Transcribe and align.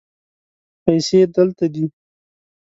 پیسې 0.83 1.19
دلته 1.35 1.65
دي 1.73 1.85